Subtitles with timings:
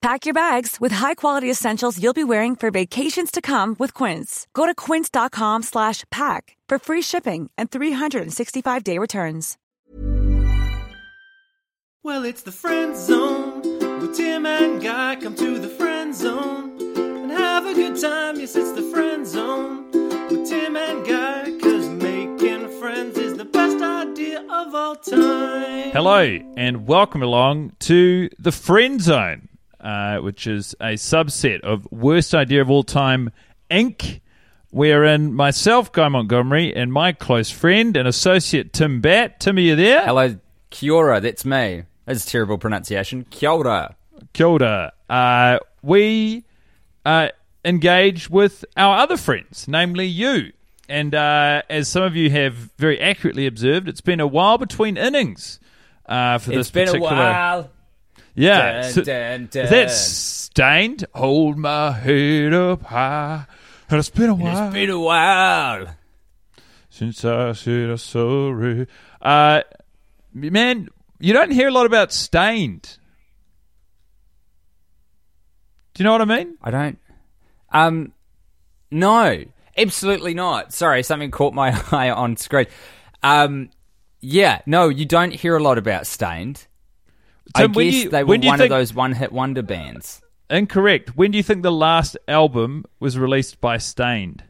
[0.00, 4.46] Pack your bags with high-quality essentials you'll be wearing for vacations to come with Quince.
[4.54, 9.56] Go to quince.com slash pack for free shipping and 365-day returns.
[12.04, 13.60] Well, it's the friend zone
[14.00, 15.16] with Tim and Guy.
[15.16, 18.38] Come to the friend zone and have a good time.
[18.38, 19.90] Yes, it's the friend zone
[20.30, 21.58] with Tim and Guy.
[21.60, 25.90] Cause making friends is the best idea of all time.
[25.90, 29.47] Hello, and welcome along to the Friend Zone,
[29.88, 33.30] uh, which is a subset of Worst Idea of All Time
[33.70, 34.20] Inc.,
[34.70, 39.40] wherein myself, Guy Montgomery, and my close friend and associate Tim Batt.
[39.40, 40.04] Tim, are you there?
[40.04, 40.36] Hello,
[40.68, 41.84] Kia ora, that's me.
[42.04, 43.24] That's a terrible pronunciation.
[43.30, 43.96] Kia ora.
[44.34, 44.92] Kia ora.
[45.08, 46.44] Uh, we
[47.06, 47.28] uh,
[47.64, 50.52] engage with our other friends, namely you.
[50.86, 54.98] And uh, as some of you have very accurately observed, it's been a while between
[54.98, 55.60] innings
[56.04, 57.70] uh, for It's this been a particular.
[58.38, 58.82] Yeah.
[58.82, 59.64] Dun, So- dun, dun.
[59.64, 61.04] Is that Staind?
[61.14, 63.46] Hold my head up high.
[63.90, 65.94] And it's been a while It's been a while.
[66.90, 68.86] since I said I'm sorry.
[69.20, 69.62] Uh,
[70.34, 72.96] man, you don't hear a lot about Staind.
[75.94, 76.56] Do you know what I mean?
[76.62, 76.98] I don't.
[77.70, 78.12] Um,
[78.90, 79.42] no,
[79.76, 80.72] absolutely not.
[80.72, 82.66] Sorry, something caught my eye on screen.
[83.22, 83.70] Um,
[84.20, 86.66] yeah, no, you don't hear a lot about Staind.
[87.54, 89.62] I Tim, guess you- they were when do you one think- of those one-hit wonder
[89.62, 90.20] bands.
[90.50, 91.14] Incorrect.
[91.16, 94.44] When do you think the last album was released by Staind?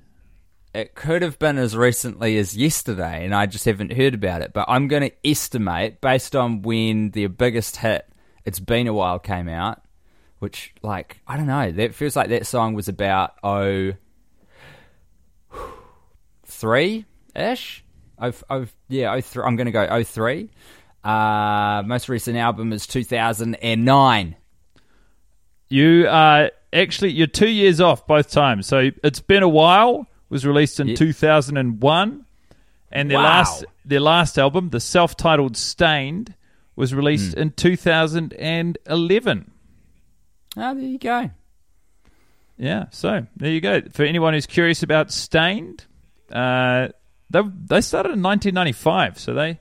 [0.74, 4.52] It could have been as recently as yesterday, and I just haven't heard about it.
[4.52, 8.06] But I'm going to estimate, based on when their biggest hit,
[8.44, 9.82] "It's Been a While," came out,
[10.38, 13.94] which, like, I don't know, that feels like that song was about oh
[16.44, 17.84] three ish.
[18.20, 19.44] Oh, oh, yeah, oh three.
[19.44, 20.50] I'm going to go oh three.
[21.08, 24.36] Uh, most recent album is 2009.
[25.70, 28.66] You are actually you're two years off both times.
[28.66, 30.06] So it's been a while.
[30.30, 30.96] Was released in Yeah.
[30.96, 32.26] 2001,
[32.92, 33.24] and their Wow.
[33.24, 36.34] last their last album, the self-titled Staind,
[36.76, 37.40] was released Hmm.
[37.40, 39.50] in 2011.
[40.58, 41.30] Oh, there you go.
[42.58, 43.80] Yeah, so there you go.
[43.92, 45.86] For anyone who's curious about Staind,
[46.30, 46.88] uh,
[47.30, 49.60] they they started in 1995, so they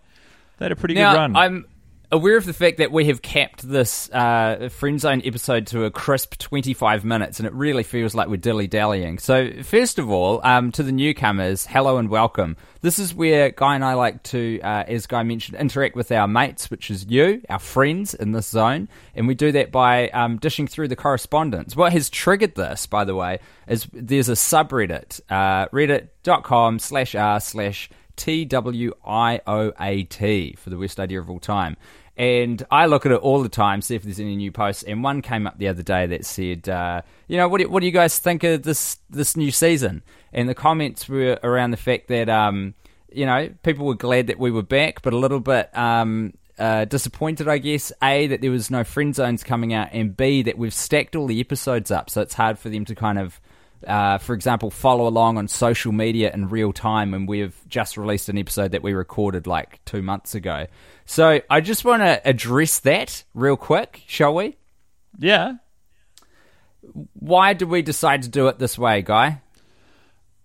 [0.57, 1.35] they had a pretty now, good run.
[1.35, 1.65] I'm
[2.11, 5.91] aware of the fact that we have capped this uh, Friend Zone episode to a
[5.91, 9.19] crisp 25 minutes, and it really feels like we're dilly dallying.
[9.19, 12.55] So, first of all, um, to the newcomers, hello and welcome.
[12.81, 16.27] This is where Guy and I like to, uh, as Guy mentioned, interact with our
[16.27, 20.37] mates, which is you, our friends in this zone, and we do that by um,
[20.37, 21.75] dishing through the correspondence.
[21.75, 27.39] What has triggered this, by the way, is there's a subreddit, uh, reddit.com slash r
[27.41, 31.77] slash T W I O A T for the worst idea of all time.
[32.17, 34.81] And I look at it all the time, see if there's any new posts.
[34.81, 37.81] And one came up the other day that said, uh, "You know, what do, what
[37.81, 40.01] do you guys think of this this new season?"
[40.33, 42.73] And the comments were around the fact that, um,
[43.11, 46.85] you know, people were glad that we were back, but a little bit um, uh,
[46.85, 47.91] disappointed, I guess.
[48.01, 51.27] A that there was no friend zones coming out, and B that we've stacked all
[51.27, 53.39] the episodes up, so it's hard for them to kind of
[53.85, 58.29] uh, for example, follow along on social media in real time, and we've just released
[58.29, 60.67] an episode that we recorded like two months ago.
[61.05, 64.55] So I just want to address that real quick, shall we?
[65.19, 65.53] yeah,
[67.13, 69.41] Why did we decide to do it this way, Guy?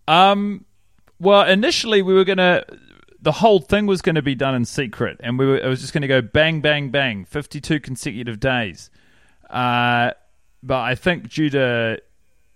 [0.08, 0.64] Um,
[1.20, 2.64] well, initially we were gonna,
[3.20, 5.80] the whole thing was going to be done in secret, and we were, it was
[5.80, 8.90] just going to go bang, bang, bang, fifty-two consecutive days.
[9.48, 10.12] Uh,
[10.62, 11.98] but I think due to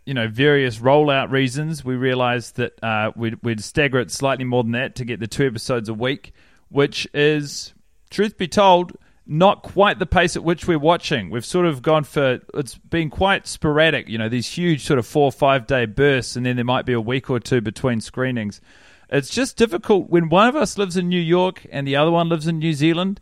[0.06, 4.62] you know various rollout reasons, we realised that uh, we'd, we'd stagger it slightly more
[4.62, 6.32] than that to get the two episodes a week,
[6.68, 7.74] which is,
[8.08, 11.28] truth be told, not quite the pace at which we're watching.
[11.30, 15.06] We've sort of gone for it's been quite sporadic, you know, these huge sort of
[15.06, 18.00] four or five day bursts, and then there might be a week or two between
[18.00, 18.60] screenings.
[19.10, 22.28] it's just difficult when one of us lives in New York and the other one
[22.28, 23.20] lives in New Zealand.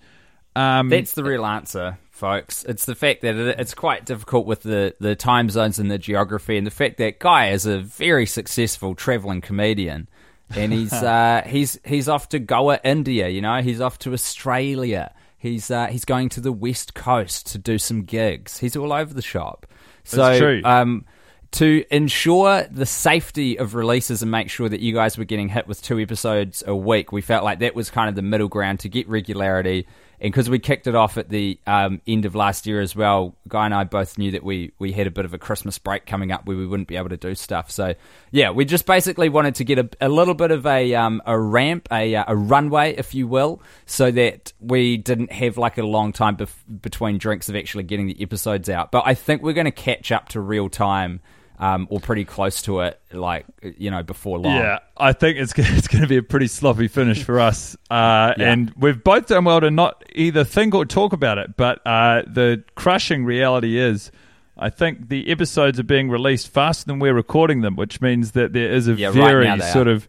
[0.56, 2.64] Um, That's the real answer, folks.
[2.64, 5.98] It's the fact that it, it's quite difficult with the, the time zones and the
[5.98, 10.08] geography, and the fact that Guy is a very successful traveling comedian,
[10.54, 13.28] and he's uh, he's he's off to Goa, India.
[13.28, 15.12] You know, he's off to Australia.
[15.38, 18.58] He's uh, he's going to the West Coast to do some gigs.
[18.58, 19.66] He's all over the shop.
[20.04, 20.60] So, That's true.
[20.64, 21.04] Um,
[21.52, 25.68] to ensure the safety of releases and make sure that you guys were getting hit
[25.68, 28.80] with two episodes a week, we felt like that was kind of the middle ground
[28.80, 29.86] to get regularity.
[30.20, 33.34] And because we kicked it off at the um, end of last year as well,
[33.48, 36.06] Guy and I both knew that we, we had a bit of a Christmas break
[36.06, 37.70] coming up where we wouldn't be able to do stuff.
[37.70, 37.94] So,
[38.30, 41.38] yeah, we just basically wanted to get a, a little bit of a, um, a
[41.38, 45.82] ramp, a, uh, a runway, if you will, so that we didn't have like a
[45.82, 48.92] long time bef- between drinks of actually getting the episodes out.
[48.92, 51.20] But I think we're going to catch up to real time
[51.64, 53.46] um, or pretty close to it, like
[53.78, 54.56] you know, before long.
[54.56, 58.34] Yeah, I think it's it's going to be a pretty sloppy finish for us, uh,
[58.36, 58.52] Yeah.
[58.52, 61.56] and we've both done well to not either think or talk about it.
[61.56, 64.10] But uh, the crushing reality is,
[64.58, 68.52] I think the episodes are being released faster than we're recording them, which means that
[68.52, 69.92] there is a Yeah, very they sort are.
[69.92, 70.08] of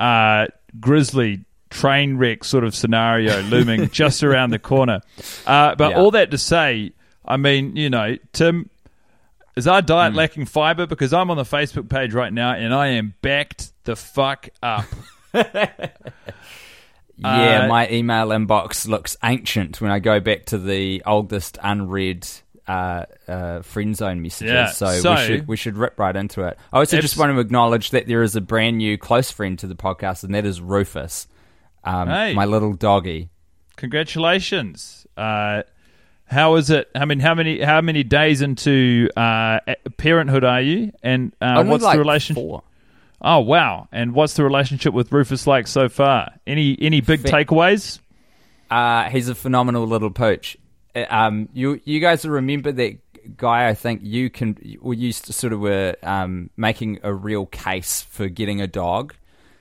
[0.00, 0.46] uh,
[0.80, 5.00] grisly train wreck sort of scenario looming just around the corner.
[5.46, 5.98] Uh, but Yeah.
[5.98, 6.92] all that to say,
[7.24, 8.70] I mean, you know, Tim.
[9.56, 10.18] Is our diet Hmm.
[10.18, 10.86] lacking fiber?
[10.86, 14.84] Because I'm on the Facebook page right now and I am backed the fuck up.
[17.16, 22.26] Yeah, Uh, my email inbox looks ancient when I go back to the oldest unread
[22.66, 24.52] uh, uh, friend zone messages.
[24.52, 26.58] Yeah, so, so- we should we should rip right into it.
[26.72, 29.68] I also just want to acknowledge that there is a brand new close friend to
[29.68, 31.28] the podcast, and that is Rufus,
[31.84, 32.34] um, Hey.
[32.34, 33.28] my little doggy.
[33.76, 35.06] Congratulations.
[35.16, 35.62] Uh,
[36.26, 36.88] how is it?
[36.94, 39.60] I mean, how many how many days into uh,
[39.96, 40.92] parenthood are you?
[41.02, 42.42] And uh, Only what's like the relationship?
[42.42, 42.62] four.
[43.20, 43.88] Oh wow!
[43.92, 46.30] And what's the relationship with Rufus like so far?
[46.46, 47.98] Any any big Fa- takeaways?
[48.70, 50.56] Uh, he's a phenomenal little pooch.
[50.94, 52.98] Uh, Um, you you guys remember that
[53.36, 53.68] guy.
[53.68, 54.58] I think you can.
[54.82, 59.14] We used to sort of were um, making a real case for getting a dog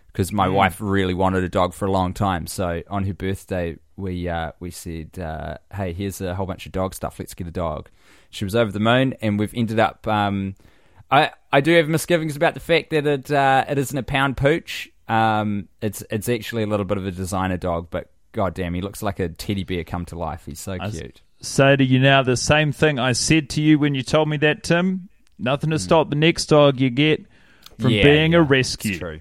[0.07, 2.48] because my wife really wanted a dog for a long time.
[2.48, 6.72] So on her birthday, we uh, we said, uh, "Hey, here's a whole bunch of
[6.72, 7.19] dog stuff.
[7.19, 7.90] Let's get a dog."
[8.30, 10.07] She was over the moon, and we've ended up.
[10.07, 10.56] Um,
[11.12, 14.38] I I do have misgivings about the fact that it uh, it isn't a pound
[14.38, 14.90] pooch.
[15.07, 19.04] Um, it's it's actually a little bit of a designer dog, but goddamn, he looks
[19.04, 20.44] like a teddy bear come to life.
[20.46, 21.22] He's so cute.
[21.42, 24.38] Say to you now the same thing I said to you when you told me
[24.38, 25.10] that, Tim.
[25.38, 27.25] Nothing to stop the next dog you get
[27.80, 27.89] from.
[27.89, 28.98] Yeah, being yeah, a rescue.
[28.98, 29.19] true.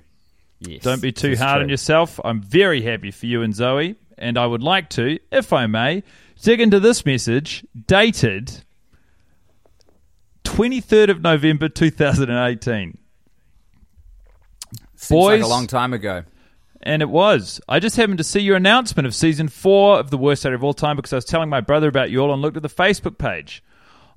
[0.61, 1.63] Yes, Don't be too hard true.
[1.65, 2.21] on yourself.
[2.25, 6.05] I'm very happy for you and Zoe, and I would like to, if I may,
[6.41, 8.63] dig into this message dated
[10.45, 12.99] 23rd of November 2018.
[14.95, 16.23] Seems like a long time ago.
[16.85, 17.61] And it was.
[17.69, 20.65] I just happened to see your announcement of season four of The Worst Idea of
[20.65, 22.69] All Time because I was telling my brother about you all and looked at the
[22.69, 23.63] Facebook page.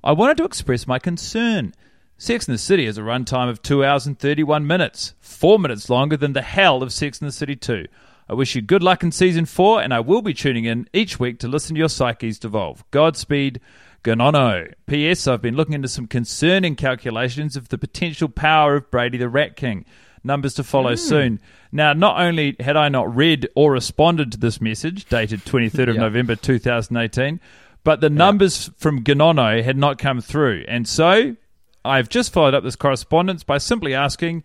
[0.02, 1.74] I wanted to express my concern.
[2.18, 5.90] Sex in the City has a runtime of 2 hours and 31 minutes, four minutes
[5.90, 7.86] longer than the hell of Sex in the City 2.
[8.28, 11.20] I wish you good luck in season four, and I will be tuning in each
[11.20, 12.84] week to listen to your psyches devolve.
[12.90, 13.60] Godspeed,
[14.02, 14.72] Ganono.
[14.86, 15.28] P.S.
[15.28, 19.54] I've been looking into some concerning calculations of the potential power of Brady the Rat
[19.54, 19.84] King.
[20.24, 20.96] Numbers to follow hmm.
[20.96, 21.40] soon.
[21.70, 25.94] Now, not only had I not read or responded to this message, dated 23rd of
[25.94, 26.00] Yeah.
[26.00, 27.38] November 2018,
[27.84, 30.64] but the numbers from Ganono had not come through.
[30.66, 31.36] And so
[31.84, 34.42] I've just followed up this correspondence by simply asking,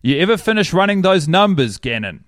[0.00, 2.24] You ever finish running those numbers, Gannon?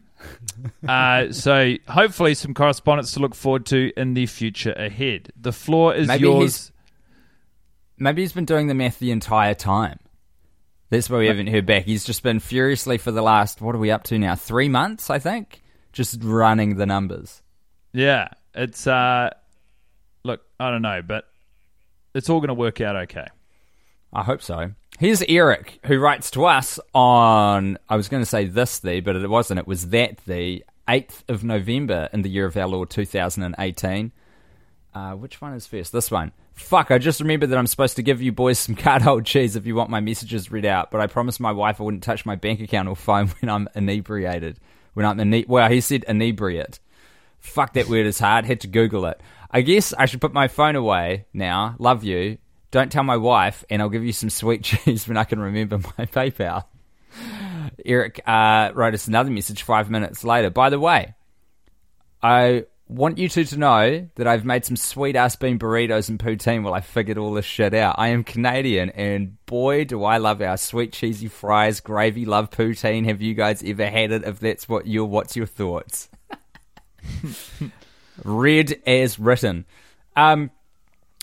[0.88, 5.32] Uh, so hopefully some correspondence to look forward to in the future ahead.
[5.40, 6.40] The floor is Maybe yours.
[6.42, 6.72] he's-
[8.02, 9.98] Maybe he's been doing the math the entire time.
[10.88, 11.84] That's why we haven't heard back.
[11.84, 14.34] He's just been furiously for the last, what are we up to now?
[14.36, 15.62] Three months, I think?
[15.92, 17.42] Just running the numbers.
[17.92, 19.30] Yeah, it's uh,
[20.24, 21.24] look, I don't know, but
[22.14, 23.26] it's all going to work out okay.
[24.12, 24.72] I hope so.
[25.00, 29.16] Here's Eric, who writes to us on, I was going to say this the, but
[29.16, 29.58] it wasn't.
[29.58, 34.12] It was that the 8th of November in the year of our Lord 2018.
[34.92, 35.92] Uh, which one is first?
[35.92, 36.32] This one.
[36.52, 39.56] Fuck, I just remembered that I'm supposed to give you boys some card hold cheese
[39.56, 42.26] if you want my messages read out, but I promised my wife I wouldn't touch
[42.26, 44.60] my bank account or phone when I'm inebriated.
[44.92, 46.78] When I'm ine- well, he said inebriate.
[47.38, 48.44] Fuck, that word is hard.
[48.44, 49.18] Had to Google it.
[49.50, 51.74] I guess I should put my phone away now.
[51.78, 52.36] Love you.
[52.70, 55.78] Don't tell my wife, and I'll give you some sweet cheese when I can remember
[55.78, 56.64] my PayPal.
[57.84, 60.50] Eric uh, wrote us another message five minutes later.
[60.50, 61.14] By the way,
[62.22, 66.18] I want you two to know that I've made some sweet ass bean burritos and
[66.18, 67.96] poutine while I figured all this shit out.
[67.98, 73.06] I am Canadian, and boy, do I love our sweet cheesy fries, gravy, love poutine.
[73.06, 74.24] Have you guys ever had it?
[74.24, 76.08] If that's what your, what's your thoughts?
[78.24, 79.64] Read as written.
[80.16, 80.50] Um,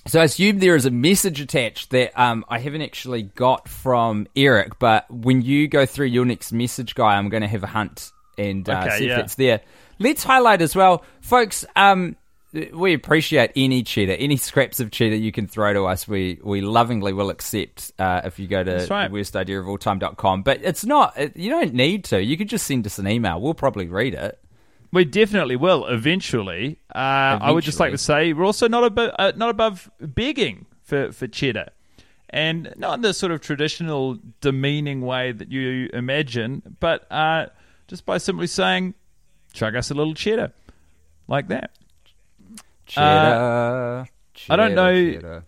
[0.08, 4.28] so I assume there is a message attached that um, I haven't actually got from
[4.36, 7.68] Eric, but when you go through your next message, guy, I'm going to have a
[7.68, 9.20] hunt and uh, Okay, see yeah.
[9.20, 9.62] if it's there.
[10.00, 11.66] Let's highlight as well, folks.
[11.76, 12.16] Um,
[12.74, 16.08] we appreciate any cheddar, any scraps of cheddar you can throw to us.
[16.08, 19.12] We we lovingly will accept uh, if you go to right.
[19.12, 20.44] worstideaofalltime.com.
[20.44, 21.18] But it's not.
[21.38, 22.24] You don't need to.
[22.24, 23.42] You could just send us an email.
[23.42, 24.40] We'll probably read it.
[24.92, 26.80] We definitely will eventually.
[26.94, 26.98] Uh,
[27.42, 31.12] I would just like to say we're also not above, uh, not above begging for,
[31.12, 31.70] for cheddar,
[32.30, 37.48] and not in the sort of traditional demeaning way that you imagine, but uh,
[37.88, 38.94] just by simply saying,
[39.54, 40.54] "Chug us a little cheddar,"
[41.28, 41.72] like that.
[42.86, 44.08] Cheddar.
[44.50, 45.44] I don't know- cheddar.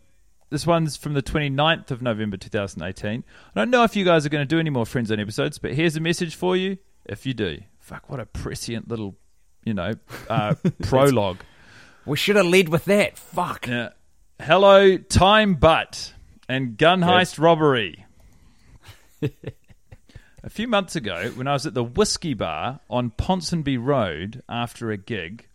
[0.52, 3.24] This one's from the 29th of November 2018.
[3.56, 5.60] I don't know if you guys are going to do any more Friends Zone episodes,
[5.60, 6.80] but here's a message for you.
[7.06, 9.16] If you do, fuck, what a prescient little,
[9.70, 9.94] you know,
[10.28, 11.38] uh, prologue.
[12.08, 13.20] We should have led with that.
[13.20, 13.68] Fuck.
[13.68, 13.90] Yeah.
[14.42, 16.14] Hello, time butt
[16.48, 18.06] and gun heist robbery.
[19.22, 24.90] a few months ago, when I was at the whiskey bar on Ponsonby Road after
[24.90, 25.48] a gig,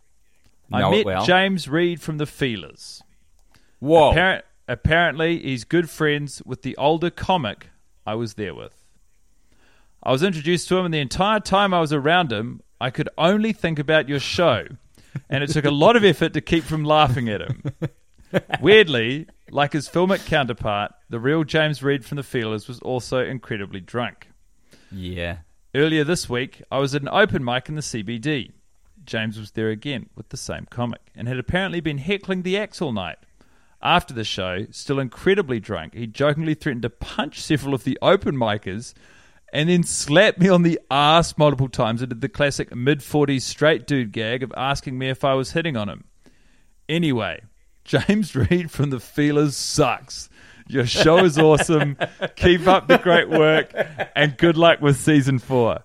[0.71, 1.25] I Know it met well.
[1.25, 3.03] James Reid from the Feelers.
[3.79, 4.13] Whoa.
[4.13, 7.67] Appar- apparently, he's good friends with the older comic
[8.07, 8.81] I was there with.
[10.01, 13.09] I was introduced to him, and the entire time I was around him, I could
[13.17, 14.65] only think about your show,
[15.29, 17.63] and it took a lot of effort to keep from laughing at him.
[18.61, 23.79] Weirdly, like his filmic counterpart, the real James Reid from the Feelers was also incredibly
[23.79, 24.29] drunk.
[24.91, 25.37] yeah.
[25.73, 28.53] Earlier this week, I was at an open mic in the CBD.
[29.03, 32.81] James was there again with the same comic and had apparently been heckling the acts
[32.81, 33.17] all night.
[33.81, 38.37] After the show, still incredibly drunk, he jokingly threatened to punch several of the open
[38.37, 38.93] micers
[39.53, 43.41] and then slapped me on the ass multiple times and did the classic mid 40s
[43.41, 46.05] straight dude gag of asking me if I was hitting on him.
[46.89, 47.41] Anyway,
[47.85, 50.29] James Reid from the Feelers sucks.
[50.67, 51.95] Your show is awesome.
[52.35, 53.71] Keep up the great work
[54.15, 55.83] and good luck with season four.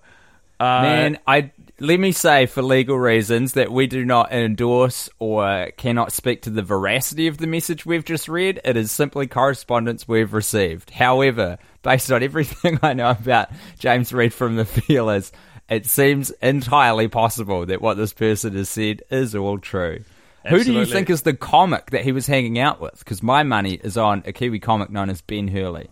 [0.59, 5.71] Uh, Man, I let me say for legal reasons that we do not endorse or
[5.77, 8.61] cannot speak to the veracity of the message we've just read.
[8.63, 10.91] It is simply correspondence we've received.
[10.91, 15.31] However, based on everything I know about James Reid from the Feelers,
[15.69, 20.03] it seems entirely possible that what this person has said is all true.
[20.49, 22.99] Who do you think is the comic that he was hanging out with?
[22.99, 25.89] Because my money is on a Kiwi comic known as Ben Hurley.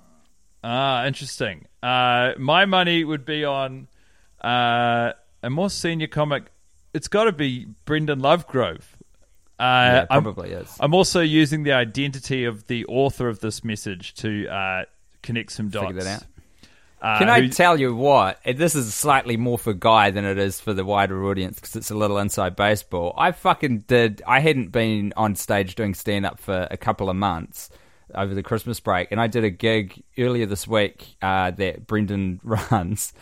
[0.63, 1.65] Ah, interesting.
[1.81, 3.87] Uh, my money would be on
[4.41, 6.45] uh, a more senior comic.
[6.93, 8.81] It's got to be Brendhan Lovegrove.
[9.59, 10.75] Uh, Yeah, I'm- probably is.
[10.79, 14.85] I'm also using the identity of the author of this message to uh,
[15.21, 15.87] connect some dots.
[15.87, 16.23] Figure that out.
[17.01, 18.39] Uh, Can I tell you what?
[18.43, 21.91] This is slightly more for Guy than it is for the wider audience because it's
[21.91, 23.13] a little inside baseball.
[23.17, 24.21] I fucking did.
[24.27, 27.69] I hadn't been on stage doing stand up for a couple of months
[28.13, 32.39] over the Christmas break, and I did a gig earlier this week uh, that Brendhan
[32.71, 33.13] runs.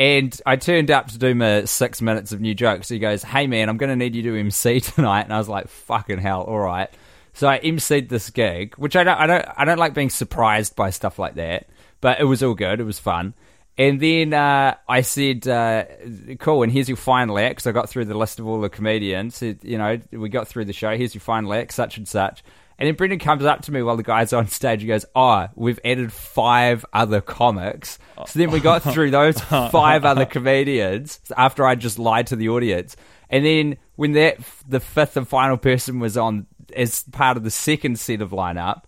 [0.00, 2.88] And I turned up to do my six minutes of new jokes.
[2.88, 5.48] He goes, "Hey man, I'm going to need you to MC tonight," and I was
[5.48, 6.88] like, "Fucking hell, all right."
[7.34, 10.74] So I emceed this gig, which I don't, I don't, I don't like being surprised
[10.74, 11.68] by stuff like that.
[12.00, 12.80] But it was all good.
[12.80, 13.34] It was fun.
[13.76, 15.84] And then uh, I said, uh,
[16.38, 17.60] "Cool." And here's your final act.
[17.60, 19.36] So I got through the list of all the comedians.
[19.36, 20.96] Said, you know, we got through the show.
[20.96, 22.42] Here's your final act, such and such.
[22.80, 24.80] And then Brendhan comes up to me while the guy's on stage.
[24.80, 29.38] He goes, "Oh, we've added five other comics." So then we got through those
[29.70, 32.96] five other comedians after I just lied to the audience.
[33.28, 37.50] And then when that the fifth and final person was on as part of the
[37.50, 38.84] second set of lineup,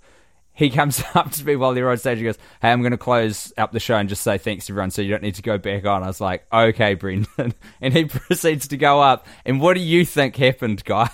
[0.54, 2.16] he comes up to me while they're on stage.
[2.16, 4.72] He goes, "Hey, I'm going to close up the show and just say thanks to
[4.72, 7.92] everyone, so you don't need to go back on." I was like, "Okay, Brendhan," and
[7.92, 9.26] he proceeds to go up.
[9.44, 11.10] And what do you think happened, guy?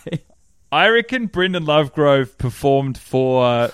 [0.71, 3.71] I reckon Brendhan Lovegrove performed for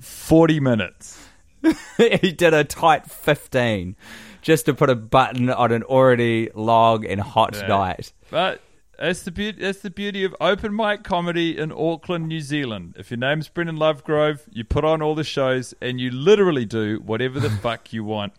[0.00, 1.26] 40 minutes.
[1.96, 3.96] he did a tight 15
[4.42, 8.12] just to put a button on an already long and hot night.
[8.30, 8.60] But
[8.98, 9.60] that's the beauty.
[9.60, 12.94] That's the beauty of open mic comedy in Auckland, New Zealand.
[12.98, 17.00] If your name's Brendhan Lovegrove, you put on all the shows and you literally do
[17.04, 18.32] whatever the fuck you want.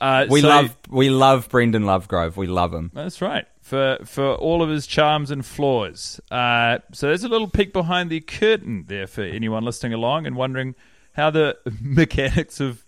[0.00, 2.36] Uh, We so- love we love Brendhan Lovegrove.
[2.36, 2.90] We love him.
[2.92, 3.46] That's right.
[3.72, 6.20] For for all of his charms and flaws.
[6.30, 10.36] Uh, so there's a little peek behind the curtain there for anyone listening along and
[10.36, 10.74] wondering
[11.14, 12.84] how the mechanics of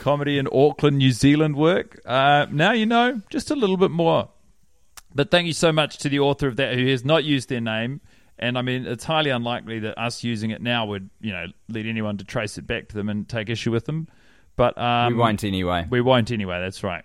[0.00, 2.02] comedy in Auckland, New Zealand work.
[2.04, 4.28] Uh, now you know just a little bit more.
[5.14, 7.62] But thank you so much to the author of that who has not used their
[7.62, 8.02] name
[8.38, 11.86] And I mean, it's highly unlikely that us using it now would, you know, lead
[11.86, 14.08] anyone to trace it back to them and take issue with them.
[14.56, 15.86] But um, we won't anyway.
[15.88, 16.60] We won't anyway.
[16.60, 17.04] That's right.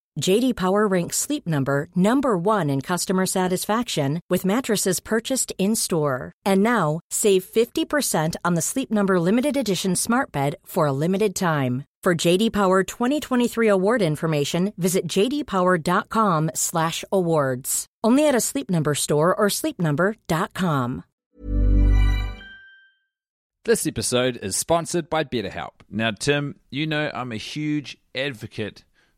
[0.19, 6.33] JD Power ranks Sleep Number number 1 in customer satisfaction with mattresses purchased in-store.
[6.45, 11.35] And now, save 50% on the Sleep Number limited edition Smart Bed for a limited
[11.35, 11.85] time.
[12.03, 17.85] For JD Power 2023 award information, visit jdpower.com/awards.
[18.03, 21.03] Only at a Sleep Number store or sleepnumber.com.
[23.63, 25.83] This episode is sponsored by BetterHelp.
[25.87, 28.83] Now, Tim, you know I'm a huge advocate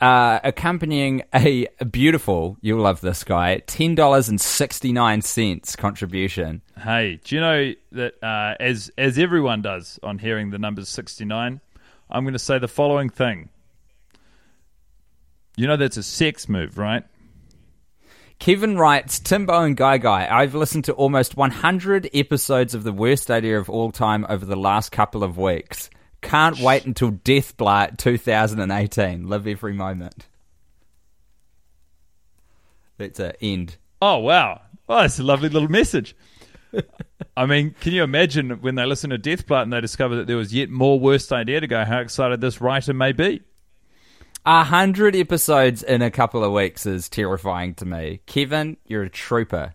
[0.00, 6.62] uh, accompanying a beautiful, you'll love this guy, $10.69 contribution.
[6.78, 11.60] Hey, do you know that uh, as as everyone does on hearing the numbers 69,
[12.10, 13.50] I'm going to say the following thing.
[15.56, 17.04] You know that's a sex move, right?
[18.40, 23.30] Kevin writes, Timbo and Guy Guy, I've listened to almost 100 episodes of the worst
[23.30, 25.88] idea of all time over the last couple of weeks.
[26.24, 29.28] Can't wait until Death Blight 2018.
[29.28, 30.26] Live every moment.
[32.96, 33.76] That's an end.
[34.00, 34.62] Oh wow!
[34.88, 36.16] Oh, that's a lovely little message.
[37.36, 40.38] I mean, can you imagine when they listen to Deathblight and they discover that there
[40.38, 41.84] was yet more worst idea to go?
[41.84, 43.42] How excited this writer may be.
[44.46, 48.20] A hundred episodes in a couple of weeks is terrifying to me.
[48.26, 49.74] Kevin, you're a trooper.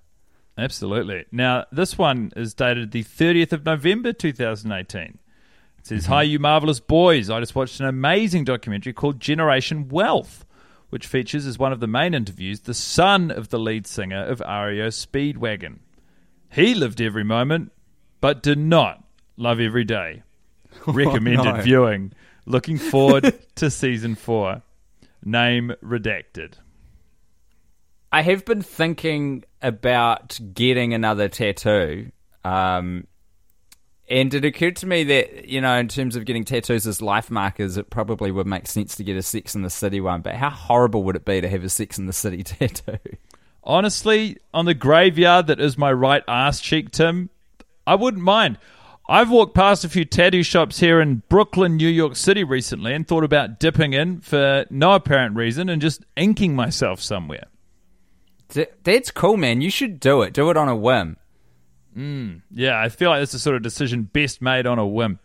[0.57, 1.25] Absolutely.
[1.31, 5.19] Now, this one is dated the 30th of November 2018.
[5.79, 7.29] It says, Hi, you marvelous boys.
[7.29, 10.45] I just watched an amazing documentary called Generation Wealth,
[10.89, 14.39] which features as one of the main interviews the son of the lead singer of
[14.39, 15.79] REO Speedwagon.
[16.51, 17.71] He lived every moment,
[18.21, 19.03] but did not
[19.37, 20.23] love every day.
[20.87, 21.61] Recommended no.
[21.61, 22.13] viewing.
[22.45, 24.63] Looking forward to season four.
[25.23, 26.53] Name redacted.
[28.11, 32.11] I have been thinking about getting another tattoo.
[32.43, 33.05] Um,
[34.09, 37.29] and it occurred to me that, you know, in terms of getting tattoos as life
[37.29, 40.21] markers, it probably would make sense to get a Sex in the City one.
[40.21, 42.97] But how horrible would it be to have a Sex in the City tattoo?
[43.63, 47.29] Honestly, on the graveyard that is my right ass cheek, Tim,
[47.85, 48.57] I wouldn't mind.
[49.07, 53.07] I've walked past a few tattoo shops here in Brooklyn, New York City recently and
[53.07, 57.45] thought about dipping in for no apparent reason and just inking myself somewhere.
[58.83, 59.61] That's cool, man.
[59.61, 60.33] You should do it.
[60.33, 61.17] Do it on a whim.
[62.51, 65.19] Yeah, I feel like that's the sort of decision best made on a whim.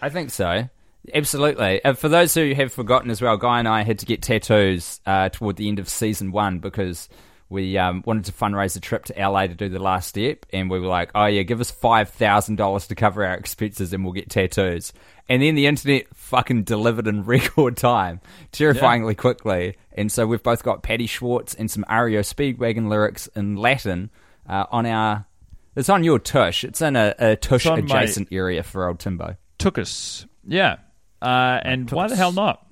[0.00, 0.68] I think so.
[1.14, 1.84] Absolutely.
[1.84, 5.00] Uh, for those who have forgotten as well, Guy and I had to get tattoos
[5.06, 7.08] uh, toward the end of season one because
[7.48, 10.70] We um, wanted to fundraise a trip to LA to do the last step, and
[10.70, 14.04] we were like, "Oh yeah, give us five thousand dollars to cover our expenses, and
[14.04, 14.94] we'll get tattoos."
[15.28, 18.20] And then the internet fucking delivered in record time,
[18.52, 19.76] terrifyingly quickly.
[19.92, 24.08] And so we've both got Paddy Schwartz and some REO Speedwagon lyrics in Latin
[24.48, 25.26] uh, on our.
[25.74, 26.64] It's on your tush.
[26.64, 29.36] It's in a, a tush adjacent area for old Timbo.
[29.58, 30.26] Took us.
[30.46, 30.76] Yeah.
[31.20, 32.66] Uh, and why the hell not?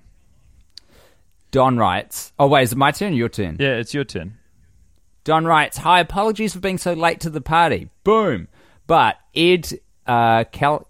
[1.50, 2.32] Don writes.
[2.38, 3.12] Oh wait, is it my turn?
[3.12, 3.56] or Your turn.
[3.58, 4.38] Yeah, it's your turn.
[5.24, 7.90] Don writes, Hi, apologies for being so late to the party.
[8.04, 8.48] Boom.
[8.86, 9.68] But Ed
[10.06, 10.86] uh, Cal-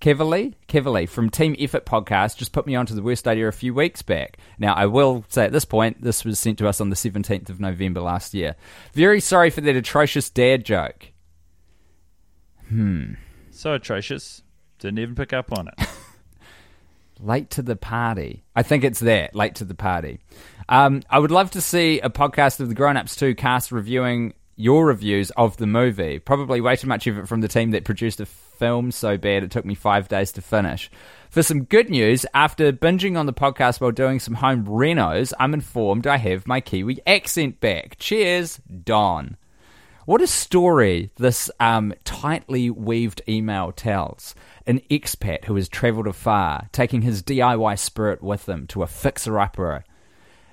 [0.00, 3.74] Kevely, Kevely from Team Effort Podcast just put me onto the worst idea a few
[3.74, 4.38] weeks back.
[4.58, 7.50] Now, I will say at this point, this was sent to us on the 17th
[7.50, 8.56] of November last year.
[8.94, 11.12] Very sorry for that atrocious dad joke.
[13.50, 14.42] So atrocious.
[14.78, 15.74] Didn't even pick up on it.
[17.20, 18.44] Late to the party.
[18.54, 20.20] I think it's that, late to the party.
[20.68, 24.34] Um, I would love to see a podcast of the Grown Ups 2 cast reviewing
[24.54, 26.20] your reviews of the movie.
[26.20, 29.42] Probably way too much of it from the team that produced a film so bad
[29.42, 30.90] it took me five days to finish.
[31.30, 35.54] For some good news, after binging on the podcast while doing some home renos, I'm
[35.54, 37.96] informed I have my Kiwi accent back.
[37.98, 39.36] Cheers, Don.
[40.08, 44.34] What a story this um, tightly weaved email tells.
[44.66, 49.38] An expat who has travelled afar, taking his DIY spirit with him to a fixer
[49.38, 49.84] upper,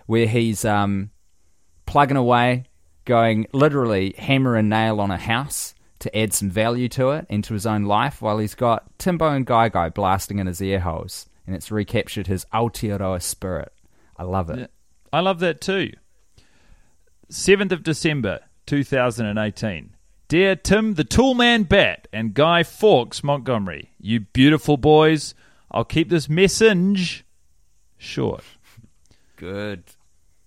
[0.07, 1.11] where he's um,
[1.85, 2.65] plugging away,
[3.05, 7.53] going literally hammer and nail on a house to add some value to it into
[7.53, 11.29] his own life, while he's got Timbo and Guy Guy blasting in his ear holes,
[11.47, 13.71] and it's recaptured his Aotearoa spirit.
[14.17, 14.69] I love it.
[15.13, 15.93] I love that too.
[17.31, 19.95] 7th of December 2018.
[20.27, 25.35] Dear Tim the Toolman Batt and Guy Fawkes Montgomery, you beautiful boys,
[25.69, 27.25] I'll keep this message
[27.97, 28.43] short.
[29.35, 29.83] Good.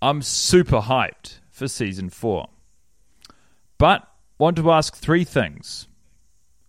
[0.01, 2.49] I'm super hyped for season four.
[3.79, 5.87] But want to ask three things.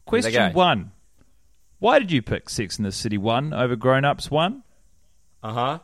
[0.06, 0.92] Question one
[1.80, 4.64] Why did you pick Sex in the City 1 over Grown Ups 1?
[5.42, 5.80] Uh huh.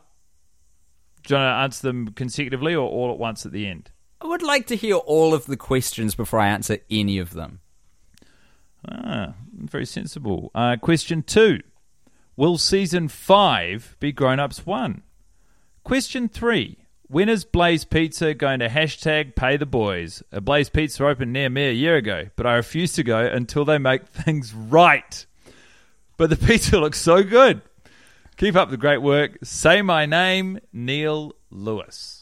[1.24, 3.90] Do you want to answer them consecutively or all at once at the end?
[4.20, 7.60] I would like to hear all of the questions before I answer any of them.
[8.88, 10.50] Ah, very sensible.
[10.54, 11.60] Uh, question two
[12.36, 15.02] Will season five be Grown Ups 1?
[15.84, 20.22] Question three When is Blaze Pizza going to hashtag pay the boys?
[20.32, 23.64] A Blaze Pizza opened near me a year ago, but I refuse to go until
[23.64, 25.26] they make things right.
[26.16, 27.60] But the pizza looks so good.
[28.38, 29.38] Keep up the great work.
[29.42, 32.15] Say my name, Neil Lewis.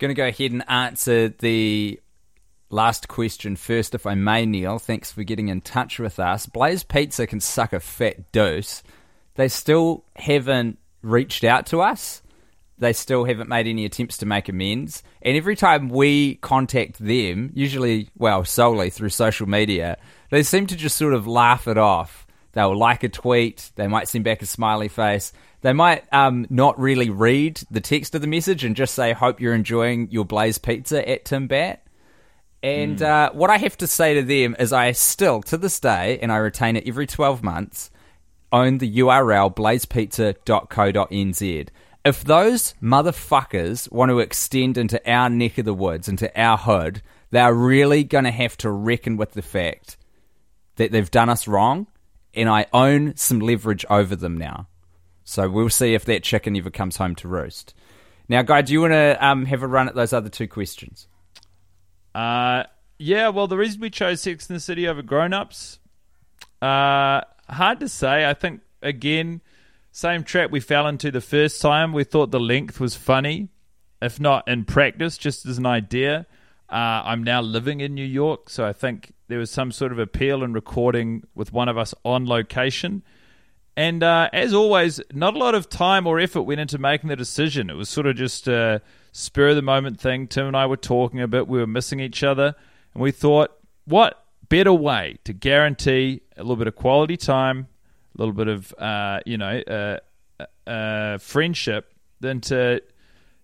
[0.00, 2.00] Going to go ahead and answer the
[2.70, 4.78] last question first, if I may, Neil.
[4.78, 6.46] Thanks for getting in touch with us.
[6.46, 8.82] Blaze Pizza can suck a fat dose.
[9.34, 12.22] They still haven't reached out to us.
[12.78, 15.02] They still haven't made any attempts to make amends.
[15.20, 19.98] And every time we contact them, usually, well, solely through social media,
[20.30, 22.26] they seem to just sort of laugh it off.
[22.52, 25.32] They'll like a tweet, they might send back a smiley face.
[25.62, 29.40] They might um, not really read the text of the message and just say, Hope
[29.40, 31.86] you're enjoying your Blaze Pizza at Tim Batt.
[32.62, 36.18] And uh, what I have to say to them is, I still, to this day,
[36.20, 37.90] and I retain it every 12 months,
[38.52, 41.68] own the URL blazepizza.co.nz.
[42.04, 47.02] If those motherfuckers want to extend into our neck of the woods, into our hood,
[47.30, 49.96] they're really going to have to reckon with the fact
[50.76, 51.86] that they've done us wrong,
[52.34, 54.68] and I own some leverage over them now.
[55.24, 57.74] So we'll see if that chicken ever comes home to roost.
[58.28, 61.08] Now, Guy, do you want to um, have a run at those other two questions?
[62.14, 62.64] Uh,
[62.98, 65.78] yeah, well, the reason we chose Sex in the City over Grown Ups,
[66.60, 68.28] uh, hard to say.
[68.28, 69.40] I think, again,
[69.92, 71.92] same trap we fell into the first time.
[71.92, 73.48] We thought the length was funny,
[74.00, 76.26] if not in practice, just as an idea.
[76.68, 79.98] Uh, I'm now living in New York, so I think there was some sort of
[79.98, 83.02] appeal in recording with one of us on location.
[83.76, 87.16] And uh, as always, not a lot of time or effort went into making the
[87.16, 87.70] decision.
[87.70, 90.26] It was sort of just a spur of the moment thing.
[90.26, 91.48] Tim and I were talking a bit.
[91.48, 92.54] We were missing each other.
[92.92, 97.68] And we thought, what better way to guarantee a little bit of quality time,
[98.14, 99.98] a little bit of, uh, you know, uh,
[100.68, 102.82] uh, friendship than to,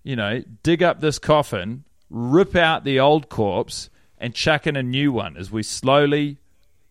[0.03, 3.89] you know, dig up this coffin, rip out the old corpse,
[4.19, 6.39] and chuck in a new one as we slowly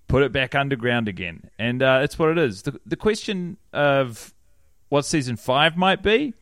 [0.08, 1.50] put it back underground again.
[1.58, 2.64] And uh, that's what it is.
[2.64, 4.34] The, the question of
[4.90, 6.34] what season five might be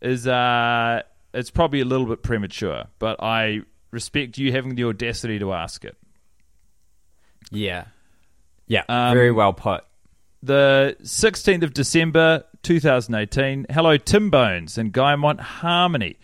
[0.00, 5.38] is uh, it's probably a little bit premature, but I respect you having the audacity
[5.38, 5.96] to ask it.
[7.50, 7.86] Yeah.
[8.66, 8.84] Yeah.
[8.88, 9.84] Um, very well put.
[10.42, 13.66] The 16th of December 2018.
[13.70, 16.16] Hello, Tim Bones and Guy Mont Harmony.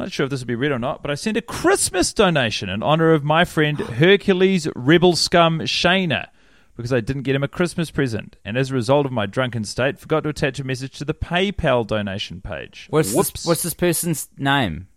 [0.00, 2.70] Not sure if this will be read or not, but I sent a Christmas donation
[2.70, 6.28] in honor of my friend Hercules Rebel Scum Shayna
[6.74, 9.64] because I didn't get him a Christmas present, and as a result of my drunken
[9.64, 12.86] state, forgot to attach a message to the PayPal donation page.
[12.88, 14.88] What's this, what's this person's name?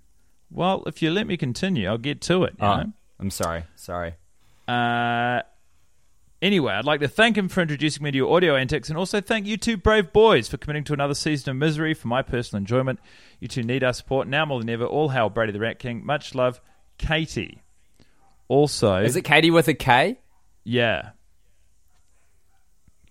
[0.50, 2.54] Well, if you let me continue, I'll get to it.
[2.62, 2.94] You Oh, know?
[3.20, 3.64] I'm sorry.
[3.76, 4.14] Sorry.
[4.70, 5.42] Uh,
[6.44, 9.20] anyway, I'd like to thank him for introducing me to your audio antics and also
[9.22, 12.60] thank you two brave boys for committing to another season of misery for my personal
[12.60, 13.00] enjoyment.
[13.40, 14.86] You two need our support now more than ever.
[14.86, 16.06] All hail Brady the Rat King.
[16.06, 16.62] Much love,
[17.00, 17.64] Katie.
[18.48, 20.20] Also, Is it Katie with a K?
[20.64, 21.12] yeah.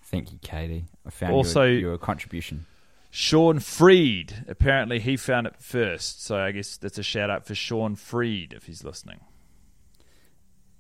[0.05, 0.85] Thank you, Katie.
[1.07, 2.67] I found Also- your, your contribution.
[3.11, 4.45] Sean Freed.
[4.47, 6.23] Apparently, he found it first.
[6.23, 9.21] So I guess that's a shout out for Sean Freed if he's listening.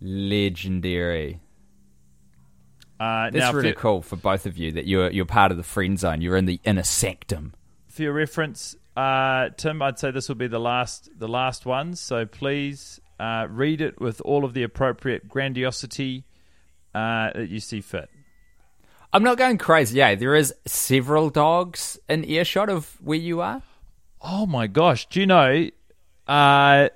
[0.00, 1.40] Legendary.
[3.02, 5.56] Uh, That's now, really for, cool for both of you that you're you're part of
[5.56, 6.20] the friend zone.
[6.20, 7.52] You're in the inner sanctum.
[7.88, 11.96] for your reference, uh, Tim, I'd say this will be the last the last one.
[11.96, 16.22] So please uh, read it with all of the appropriate grandiosity
[16.94, 18.08] uh, that you see fit.
[19.12, 19.98] I'm not going crazy.
[19.98, 23.62] Yeah, there is several dogs in earshot of where you are.
[24.20, 25.08] Oh my gosh!
[25.08, 25.68] Do you know?
[26.28, 26.88] Uh,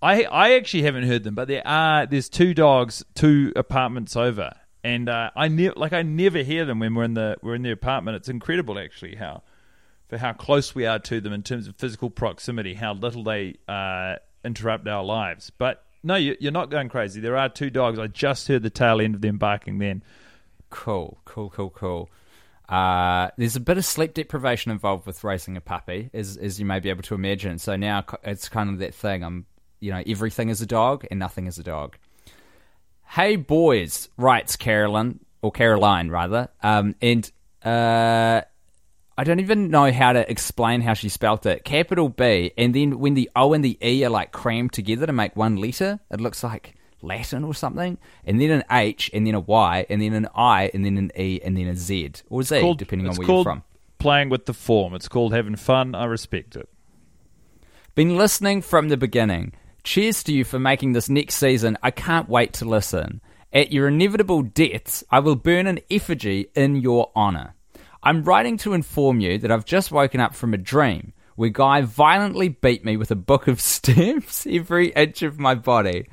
[0.00, 4.54] I I actually haven't heard them, but there are there's two dogs, two apartments over,
[4.84, 7.62] and uh, I never like I never hear them when we're in the we're in
[7.62, 8.16] the apartment.
[8.16, 9.42] It's incredible actually how
[10.08, 13.56] for how close we are to them in terms of physical proximity, how little they
[13.68, 15.50] uh, interrupt our lives.
[15.50, 17.20] But no, you, you're not going crazy.
[17.20, 17.98] There are two dogs.
[17.98, 20.02] I just heard the tail end of them barking then.
[20.70, 22.10] Cool, cool, cool, cool.
[22.68, 26.66] Uh, there's a bit of sleep deprivation involved with raising a puppy, as as you
[26.66, 27.58] may be able to imagine.
[27.58, 29.22] So now it's kind of that thing.
[29.22, 29.46] I'm,
[29.80, 31.96] you know, everything is a dog and nothing is a dog.
[33.12, 37.30] Hey boys, writes Carolyn or Caroline rather, um, and
[37.62, 38.40] uh,
[39.18, 41.62] I don't even know how to explain how she spelt it.
[41.62, 45.12] Capital B, and then when the O and the E are like crammed together to
[45.12, 47.98] make one letter, it looks like Latin or something.
[48.24, 51.12] And then an H, and then a Y, and then an I, and then an
[51.14, 53.62] E, and then a Z or Z, Called- depending on where you're from.
[53.98, 54.94] Playing with the form.
[54.94, 55.94] It's called having fun.
[55.94, 56.66] I respect it.
[57.94, 59.52] Been listening from the beginning.
[59.84, 61.76] Cheers to you for making this next season.
[61.82, 63.20] I can't wait to listen.
[63.52, 67.54] At your inevitable deaths, I will burn an effigy in your honor.
[68.02, 71.80] I'm writing to inform you that I've just woken up from a dream where Guy
[71.82, 76.08] violently beat me with a book of stamps every inch of my body.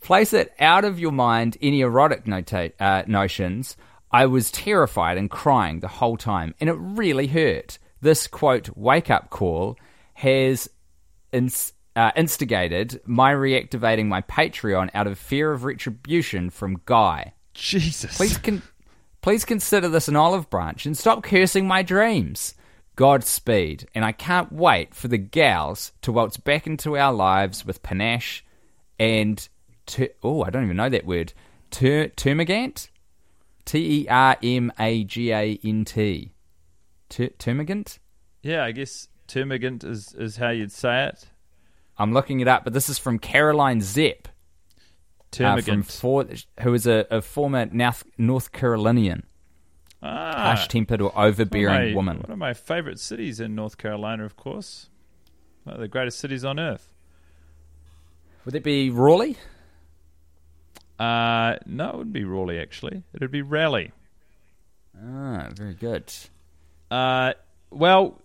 [0.00, 3.76] Place it out of your mind any erotic nota- uh, notions.
[4.10, 7.78] I was terrified and crying the whole time, and it really hurt.
[8.00, 9.76] This quote, wake up call,
[10.14, 10.68] has
[11.32, 17.34] ins- uh, instigated my reactivating my Patreon out of fear of retribution from Guy.
[17.54, 18.16] Jesus.
[18.16, 18.62] Please, con-
[19.22, 22.54] please consider this an olive branch and stop cursing my dreams.
[22.96, 27.82] Godspeed, and I can't wait for the gals to waltz back into our lives with
[27.82, 28.44] panache
[28.98, 29.48] and
[29.86, 31.32] ter- oh, I don't even know that word.
[31.70, 32.88] Ter- termagant,
[33.64, 36.34] T E R M A G A N T,
[37.08, 37.98] termagant.
[38.42, 41.26] Yeah, I guess termagant is, is how you'd say it.
[42.00, 44.26] I'm looking it up, but this is from Caroline Zepp.
[45.38, 46.26] uh, from for,
[46.60, 49.24] who is a, a former North, North Carolinian,
[50.02, 52.16] ah, harsh tempered or overbearing my- woman.
[52.22, 54.88] One of my favorite cities in North Carolina, of course.
[55.64, 56.92] One of the greatest cities on earth.
[58.46, 59.36] Would it be Raleigh?
[60.98, 63.02] Uh, no, it wouldn't be Raleigh, actually.
[63.12, 63.92] It would be Raleigh.
[65.02, 66.12] Ah, very good.
[66.90, 67.34] Uh,
[67.70, 68.19] well,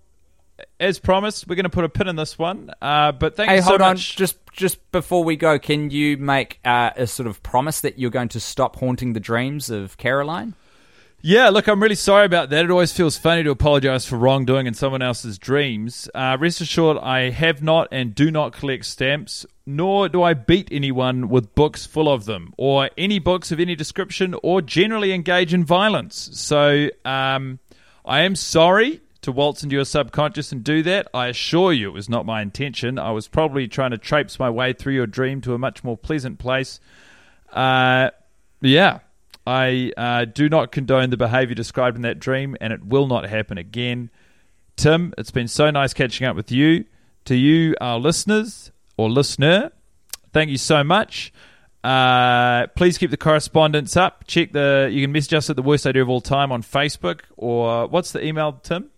[0.80, 2.72] as promised, we're going to put a pin in this one.
[2.82, 3.92] Uh, but thank Hey, you so hold on.
[3.96, 4.16] much.
[4.16, 8.10] Just just before we go, can you make uh, a sort of promise that you're
[8.12, 10.54] going to stop haunting the dreams of Caroline?
[11.22, 12.66] Yeah, look, I'm really sorry about that.
[12.66, 16.08] It always feels funny to apologize for wrongdoing in someone else's dreams.
[16.14, 20.68] Uh, rest assured, I have not and do not collect stamps, nor do I beat
[20.72, 25.52] anyone with books full of them, or any books of any description, or generally engage
[25.52, 26.30] in violence.
[26.34, 27.58] So um,
[28.06, 31.08] I am sorry to waltz into your subconscious and do that.
[31.14, 32.98] I assure you it was not my intention.
[32.98, 35.98] I was probably trying to traipse my way through your dream to a much more
[35.98, 36.80] pleasant place.
[37.52, 38.12] Uh,
[38.62, 39.00] yeah,
[39.46, 43.28] I uh, do not condone the behavior described in that dream, and it will not
[43.28, 44.10] happen again.
[44.76, 46.86] Tim, it's been so nice catching up with you.
[47.26, 49.72] To you, our listeners or listener,
[50.32, 51.34] thank you so much.
[51.84, 54.26] Uh, please keep the correspondence up.
[54.28, 54.90] Check the.
[54.92, 58.12] You can message us at the worst idea of all time on Facebook, or what's
[58.12, 58.92] the email, Tim?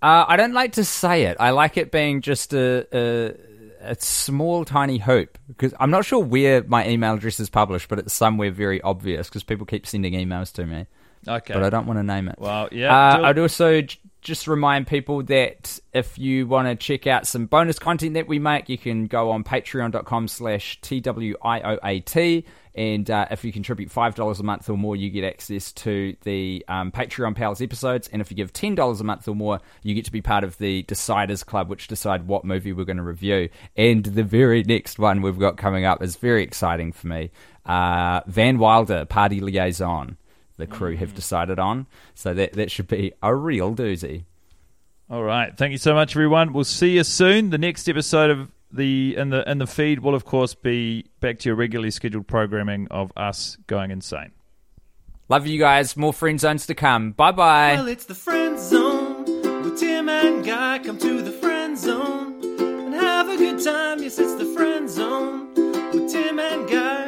[0.00, 1.36] Uh, I don't like to say it.
[1.40, 6.22] I like it being just a, a, a small, tiny hope because I'm not sure
[6.22, 10.12] where my email address is published, but it's somewhere very obvious because people keep sending
[10.14, 10.86] emails to me.
[11.26, 11.52] Okay.
[11.52, 12.36] But I don't want to name it.
[12.38, 13.82] Well, yeah, Uh, do- I'd also
[14.20, 18.38] just remind people that if you want to check out some bonus content that we
[18.38, 22.44] make, you can go on patreon.com slash TWIOAT.
[22.74, 26.64] And uh, if you contribute $5 a month or more, you get access to the
[26.68, 28.08] um, Patreon Pals episodes.
[28.12, 30.58] And if you give $10 a month or more, you get to be part of
[30.58, 33.48] the Deciders Club, which decide what movie we're going to review.
[33.76, 37.30] And the very next one we've got coming up is very exciting for me.
[37.66, 40.16] Uh, Van Wilder, Party Liaison
[40.58, 41.14] the crew have mm.
[41.14, 41.86] decided on.
[42.14, 44.24] So that that should be a real doozy.
[45.10, 45.56] All right.
[45.56, 46.52] Thank you so much, everyone.
[46.52, 47.48] We'll see you soon.
[47.48, 51.38] The next episode of the in the in the feed will of course be back
[51.38, 54.32] to your regularly scheduled programming of us going insane.
[55.30, 55.96] Love you guys.
[55.96, 57.12] More friend zones to come.
[57.12, 57.74] Bye bye.
[57.74, 59.24] Well, it's the friend zone
[59.62, 60.80] with Tim and Guy.
[60.80, 64.02] Come to the friend zone and have a good time.
[64.02, 67.07] Yes, it's the friend zone with Tim and Guy.